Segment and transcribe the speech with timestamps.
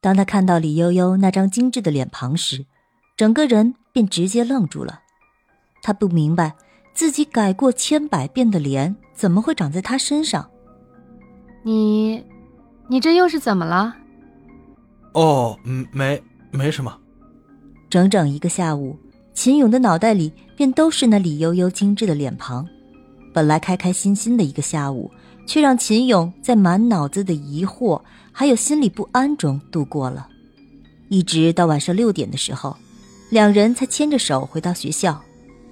[0.00, 2.64] 当他看到李悠悠那张精致的脸庞时，
[3.16, 5.00] 整个人便直接愣住了。
[5.82, 6.54] 他不明白，
[6.94, 10.48] 自己改过千百遍的脸怎么会长在他身上。
[11.62, 12.24] 你，
[12.88, 13.94] 你这又是怎么了？
[15.12, 15.58] 哦，
[15.92, 16.96] 没，没什么。
[17.90, 18.96] 整整一个下午，
[19.34, 22.66] 秦勇的脑袋里便都是那李悠悠精致的脸庞。
[23.34, 25.10] 本来开开心心的一个下午，
[25.50, 28.00] 却让秦勇在满脑子的疑惑
[28.30, 30.28] 还有心里不安中度过了。
[31.08, 32.76] 一直到晚上六点的时候，
[33.30, 35.20] 两人才牵着手回到学校。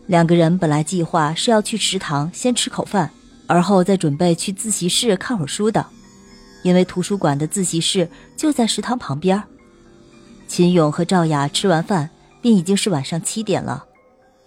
[0.07, 3.09] 两个人本来计划是要去食堂先吃口饭，
[3.47, 5.87] 而后再准备去自习室看会儿书的，
[6.65, 9.41] 因为图书馆的自习室就在食堂旁边。
[10.49, 12.11] 秦勇和赵雅吃完饭，
[12.43, 13.85] 便已经是晚上七点了。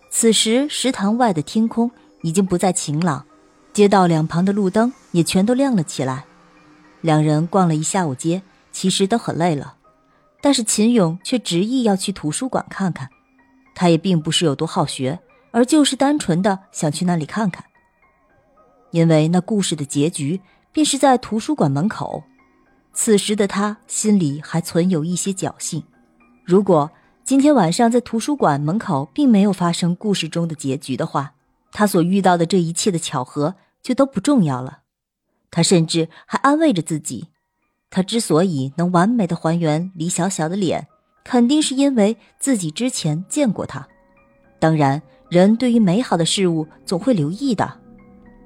[0.10, 1.90] 此时食堂外的天空
[2.22, 3.26] 已经不再晴朗，
[3.74, 6.26] 街道两旁的路灯也全都亮了起来。
[7.02, 9.76] 两人逛了一下午街，其实都很累了，
[10.42, 13.10] 但是秦勇却执意要去图书馆看看。
[13.74, 15.20] 他也并不是有多好学，
[15.52, 17.64] 而就是单纯的想去那里看看。
[18.92, 20.42] 因为那故事的结局
[20.74, 22.24] 便是在图书馆门口。
[22.94, 25.82] 此时的他心里还存有一些侥幸。
[26.44, 26.92] 如果
[27.24, 31.34] 今天晚上在图书馆门口并没有发生故事中的结局的话，
[31.72, 34.80] 他所遇到的这一切的巧合就都不重要了。
[35.50, 37.28] 他甚至还安慰着自己，
[37.90, 40.88] 他之所以能完美的还原李小小的脸，
[41.24, 43.88] 肯定是因为自己之前见过他。
[44.60, 47.80] 当然，人对于美好的事物总会留意的，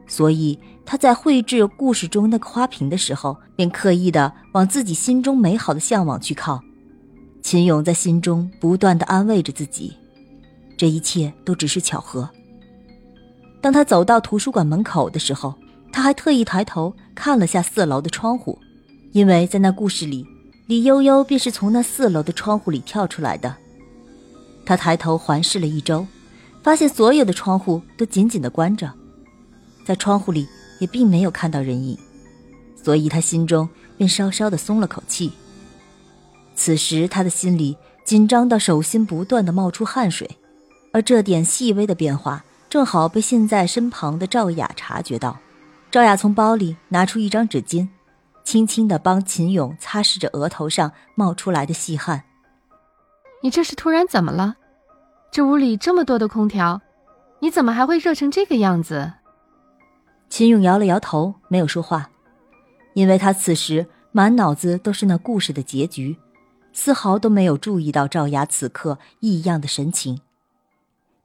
[0.08, 6.62] 所以他在绘制故事中那个花瓶的时候，便刻意的往自己心中美好的向往去靠。
[7.42, 9.96] 秦勇在心中不断的安慰着自己，
[10.76, 12.28] 这一切都只是巧合。
[13.66, 15.52] 当他走到图书馆门口的时候，
[15.92, 18.60] 他还特意抬头看了下四楼的窗户，
[19.12, 20.24] 因为在那故事里，
[20.68, 23.56] 李悠悠便是从那四楼的窗户里跳出来的。
[24.68, 26.06] 他抬头环视了一周，
[26.62, 28.94] 发现所有的窗户都紧紧的关着，
[29.84, 30.48] 在窗户里
[30.80, 31.98] 也并没有看到人影，
[32.75, 33.68] 所以他心中
[33.98, 35.31] 便稍稍的松了口气。
[36.56, 40.30] 此时，他的心里紧张到手心不断的冒出汗水，
[40.94, 45.40] 而这点细微的变化正好被现在身旁的赵雅察觉到。
[45.90, 47.88] 赵雅从包里拿出一张纸巾，
[48.44, 52.22] 轻轻的帮秦勇擦拭着额头上冒出来的细汗。
[53.41, 54.58] 你这是突然怎么了？
[55.31, 56.81] 这屋里这么多的空调，
[57.40, 59.13] 你怎么还会热成这个样子？
[60.28, 62.09] 秦勇摇了摇头，没有说话，
[62.94, 66.18] 因为他此时满脑子都是那故事的结局。
[66.74, 70.19] 丝毫都没有注意到赵雅此刻异样的神情。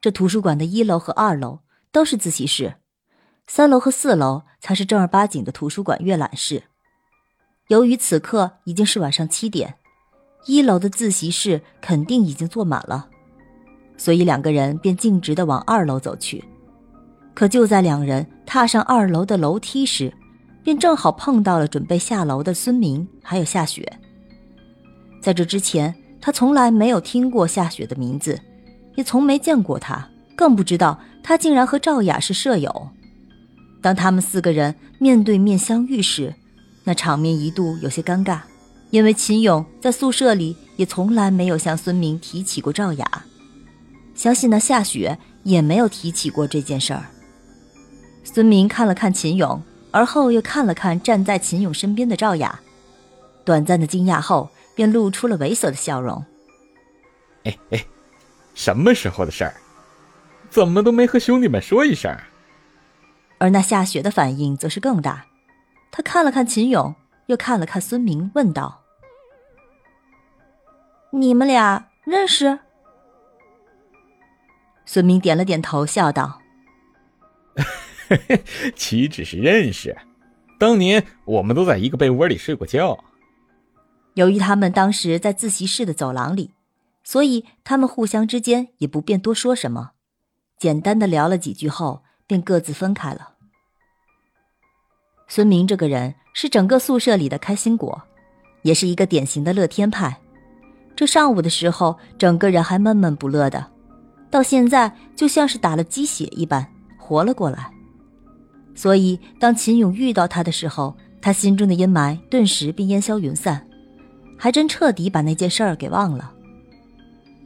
[0.00, 1.58] 这图书馆的一楼和二楼
[1.92, 2.76] 都是自习室，
[3.46, 6.62] 三楼和四楼才是正儿八经的图书馆阅览室。
[7.68, 9.74] 由于此刻已经是晚上七点，
[10.46, 13.08] 一楼的自习室肯定已经坐满了，
[13.98, 16.42] 所以两个人便径直的往二楼走去。
[17.34, 20.12] 可就在两人踏上二楼的楼梯时，
[20.64, 23.86] 便正好碰到了准备下楼的孙明还有夏雪。
[25.22, 28.40] 在这之前，他从来没有听过夏雪的名字，
[29.00, 32.90] 也从没见过他，更不知道他竟然和赵雅是舍友。
[33.80, 36.34] 当他们四个人面对面相遇时，
[36.84, 38.40] 那场面一度有些尴尬，
[38.90, 43.24] 因为秦勇在宿舍里也从来没有向孙明提起过赵雅，
[44.14, 47.06] 相信那夏雪也没有提起过这件事儿。
[48.22, 52.60] 孙明看了看秦勇，而后又看了看站在秦勇身边的赵雅，
[53.46, 54.50] 短暂的惊讶后。
[54.72, 56.24] 便露出了猥琐的笑容。
[57.44, 57.84] 哎哎，
[58.60, 59.54] 什么时候的事儿？
[60.50, 62.14] 怎么都没和兄弟们说一声？
[63.38, 65.24] 而那夏雪的反应则是更大，
[65.90, 66.94] 他看了看秦勇，
[67.24, 68.82] 又看了看孙明，问道
[71.10, 72.58] ：“你们俩认识？”
[74.84, 76.42] 孙明点了点头，笑道
[78.76, 79.96] ：“岂止是认识，
[80.58, 83.02] 当年我们都在一个被窝里睡过觉。”
[84.16, 86.52] 由于他们当时在自习室的走廊里，
[87.02, 89.92] 所以他们互相之间也不便多说什么，
[90.58, 93.34] 简单的聊了几句后，便各自分开了。
[95.26, 98.02] 孙明这个人是整个宿舍里的开心果，
[98.62, 100.20] 也是一个典型的乐天派。
[100.94, 103.66] 这上午的时候，整个人还闷闷不乐的，
[104.30, 106.66] 到现在就像是打了鸡血一般，
[106.98, 107.72] 活了过来。
[108.74, 113.66] 所以当秦勇遇到他的时候，他心中的阴霾顿时便烟消云散。
[114.38, 116.32] 还真彻底把那件事儿给忘了。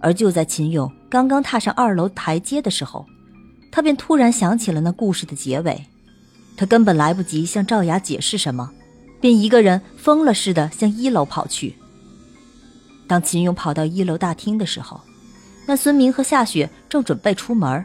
[0.05, 3.07] 而就在秦勇刚刚踏上二楼台阶的时候，
[3.73, 5.83] 他便突然想起了那故事的结尾。
[6.59, 8.71] 他根本来不及向赵雅解释什么，
[9.19, 11.75] 便一个人疯了似的向一楼跑去。
[13.07, 15.01] 当秦勇跑到一楼大厅的时候，
[15.67, 17.83] 那孙明和夏雪正准备出门，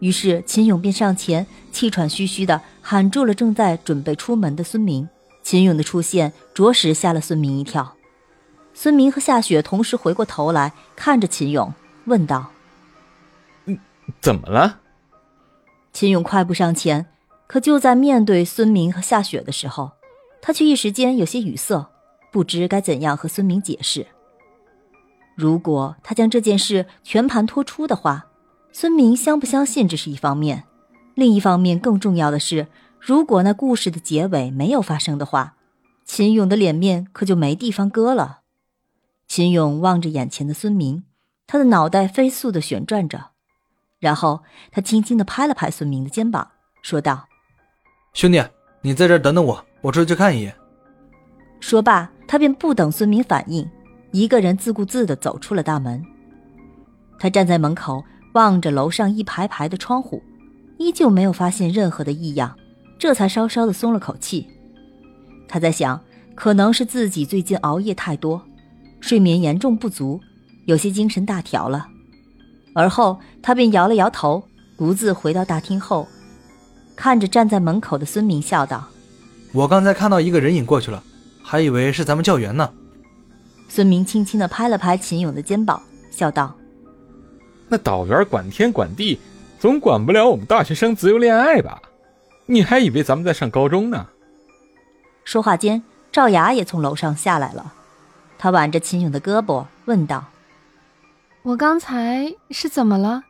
[0.00, 5.08] 于是秦勇便上前，气喘吁吁地喊住了正在准备出门的孙明。
[5.44, 7.94] 秦勇的出现着实吓了孙明一跳。
[8.74, 11.72] 孙明和夏雪同时回过头来看着秦勇，
[12.06, 12.50] 问道
[13.66, 13.78] ：“嗯，
[14.20, 14.80] 怎么了？”
[15.94, 17.06] 秦勇快步上前，
[17.46, 19.92] 可就在面对孙明和夏雪的时候，
[20.42, 21.88] 他却一时间有些语塞，
[22.32, 24.08] 不知该怎样和孙明解释。
[25.36, 28.26] 如果他将这件事全盘托出的话，
[28.72, 30.64] 孙明相不相信这是一方面；
[31.14, 32.66] 另一方面，更重要的是，
[32.98, 35.54] 如果那故事的结尾没有发生的话，
[36.04, 38.40] 秦勇的脸面可就没地方搁了。
[39.26, 41.04] 秦勇望着眼前的孙明，
[41.46, 43.30] 他的脑袋飞速的旋转着，
[43.98, 46.50] 然后他轻轻的拍了拍孙明的肩膀，
[46.82, 47.26] 说道
[48.14, 48.42] ：“兄弟，
[48.82, 50.54] 你在这等等我，我出去看一眼。”
[51.58, 53.68] 说罢，他便不等孙明反应。
[54.12, 56.04] 一个人自顾自的走出了大门，
[57.18, 58.04] 他站在门口
[58.34, 60.22] 望着楼上一排排的窗户，
[60.78, 62.56] 依旧没有发现任何的异样，
[62.96, 64.46] 这才稍稍的松了口气。
[65.48, 66.00] 他在想，
[66.36, 68.40] 可能是自己最近熬夜太多，
[69.06, 70.18] 睡眠严重不足，
[70.64, 71.88] 有些精神大条了。
[72.72, 74.42] 而后他便摇了摇头，
[74.78, 76.08] 独自回到大厅后，
[76.96, 78.88] 看着站在门口的孙明，笑道
[79.52, 81.02] ：“我刚才看到一个人影过去了，
[81.42, 82.72] 还以为是咱们教员呢。”
[83.68, 86.56] 孙明轻轻的拍了拍秦勇的肩膀，笑道
[87.68, 89.20] ：“那导员管天管地，
[89.60, 91.78] 总管不了我们大学生自由恋爱吧？
[92.46, 94.06] 你还以为咱们在上高中呢？”
[95.24, 97.74] 说话间，赵雅也从楼上下来了，
[98.44, 100.26] 他挽着秦勇的胳膊，问道
[101.44, 103.22] ：“我刚才是怎么了？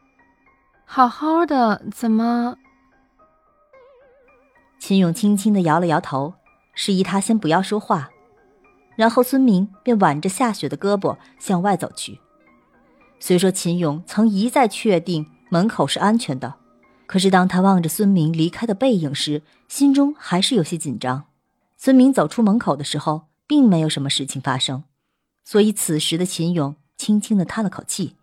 [0.84, 2.56] 好好的，怎么？”
[4.80, 6.34] 秦勇轻轻的摇了摇头，
[6.74, 8.10] 示意他先不要说话。
[8.96, 12.18] 然后孙明便挽着夏雪的胳膊向外走去。
[13.20, 16.56] 虽说秦勇曾一再确定门口是安全的，
[17.06, 21.26] 可是当他望着孙明离开的背影时，心中还是有些紧张。
[21.76, 24.82] 孙明走出门口的时候，并没有什么事情发生，
[25.44, 28.16] 所以此时的秦勇轻轻地叹了口气。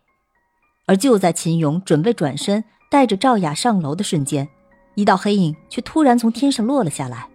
[0.88, 4.50] 而就在秦勇准备转身带着赵雅上楼的瞬间，
[4.95, 7.29] 一道黑影却突然从天上落了下来，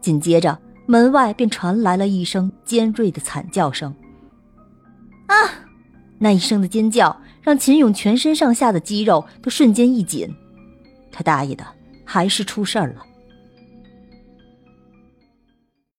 [0.00, 0.58] 紧接着。
[0.88, 3.92] 门外便传来了一声尖锐的惨叫声。
[5.26, 5.34] 啊！
[6.16, 10.32] 那一声的尖叫让秦勇全身上下的肌肉都瞬间一紧。
[11.10, 11.66] 他大爷的，
[12.04, 13.04] 还是出事儿了。